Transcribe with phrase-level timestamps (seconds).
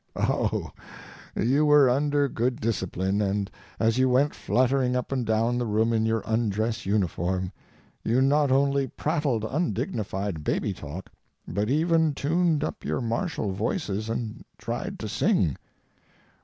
[0.15, 0.71] Oh!
[1.35, 5.93] you were under good discipline, and as you went fluttering up and down the room
[5.93, 7.51] in your undress uniform,
[8.03, 11.11] you not only prattled undignified baby talk,
[11.47, 15.55] but even tuned up your martial voices and tried to sing!